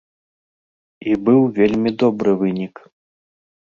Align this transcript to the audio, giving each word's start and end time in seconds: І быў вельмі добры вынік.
І 1.11 1.15
быў 1.29 1.41
вельмі 1.61 1.95
добры 2.01 2.31
вынік. 2.45 2.75